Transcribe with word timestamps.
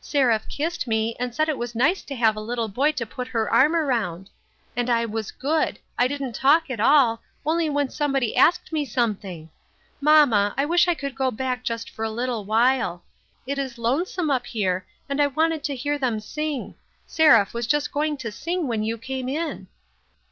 Seraph 0.00 0.48
kissed 0.48 0.88
me, 0.88 1.14
and 1.20 1.32
said 1.32 1.48
it 1.48 1.56
was 1.56 1.76
nice 1.76 2.02
to 2.02 2.16
have 2.16 2.34
a 2.34 2.40
little 2.40 2.66
boy 2.66 2.90
to 2.90 3.06
put 3.06 3.28
her 3.28 3.48
arm 3.48 3.76
around. 3.76 4.28
And 4.74 4.90
I 4.90 5.06
was 5.06 5.30
good; 5.30 5.78
I 5.96 6.08
didn't 6.08 6.32
talk 6.32 6.68
at 6.68 6.80
all, 6.80 7.20
only 7.46 7.70
when 7.70 7.90
somebody 7.90 8.34
asked 8.34 8.72
me 8.72 8.84
something. 8.84 9.50
Mamma, 10.00 10.52
I 10.56 10.64
wish 10.64 10.88
I 10.88 10.94
could 10.96 11.14
go 11.14 11.30
back 11.30 11.62
just 11.62 11.88
for 11.88 12.04
a 12.04 12.10
little 12.10 12.44
while. 12.44 13.04
It 13.46 13.56
is 13.56 13.78
lonesome 13.78 14.32
up 14.32 14.46
here, 14.46 14.84
and 15.08 15.22
I 15.22 15.28
wanted 15.28 15.62
to 15.62 15.76
hear 15.76 15.96
them 15.96 16.18
sing. 16.18 16.74
Seraph 17.06 17.54
was 17.54 17.68
just 17.68 17.92
going 17.92 18.16
to 18.16 18.32
sing 18.32 18.66
when 18.66 18.82
you 18.82 18.98
came 18.98 19.28
in." 19.28 19.68